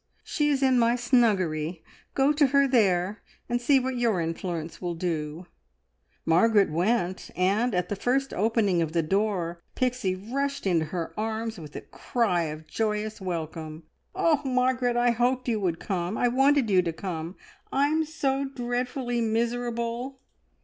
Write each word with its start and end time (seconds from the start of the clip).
She 0.23 0.49
is 0.49 0.63
in 0.63 0.79
my 0.79 0.95
snuggery. 0.95 1.83
Go 2.15 2.33
to 2.33 2.47
her 2.47 2.67
there, 2.67 3.21
and 3.47 3.61
see 3.61 3.79
what 3.79 3.97
your 3.99 4.19
influence 4.19 4.81
will 4.81 4.95
do!" 4.95 5.45
Margaret 6.25 6.71
went, 6.71 7.29
and, 7.35 7.75
at 7.75 7.87
the 7.89 7.95
first 7.95 8.33
opening 8.33 8.81
of 8.81 8.93
the 8.93 9.03
door, 9.03 9.61
Pixie 9.75 10.15
rushed 10.15 10.65
into 10.65 10.85
her 10.85 11.13
arms 11.19 11.59
with 11.59 11.75
a 11.75 11.81
cry 11.81 12.45
of 12.45 12.65
joyous 12.65 13.21
welcome. 13.21 13.83
"Oh, 14.15 14.41
Margaret, 14.43 14.97
I 14.97 15.11
hoped 15.11 15.47
you 15.47 15.59
would 15.59 15.79
come! 15.79 16.17
I 16.17 16.29
wanted 16.29 16.67
you 16.71 16.81
to 16.81 16.91
come. 16.93 17.35
I'm 17.71 18.03
so 18.03 18.45
dreadfully 18.45 19.21
miserable." 19.21 20.19